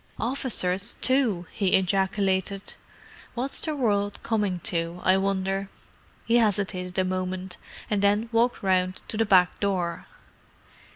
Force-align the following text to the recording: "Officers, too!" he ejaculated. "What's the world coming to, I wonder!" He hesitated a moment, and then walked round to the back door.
"Officers, 0.17 0.93
too!" 0.99 1.45
he 1.51 1.73
ejaculated. 1.75 2.73
"What's 3.35 3.61
the 3.61 3.75
world 3.75 4.17
coming 4.23 4.59
to, 4.61 4.99
I 5.03 5.15
wonder!" 5.17 5.69
He 6.25 6.37
hesitated 6.37 6.97
a 6.97 7.03
moment, 7.05 7.57
and 7.87 8.01
then 8.01 8.27
walked 8.31 8.63
round 8.63 9.03
to 9.09 9.15
the 9.15 9.27
back 9.27 9.59
door. 9.59 10.07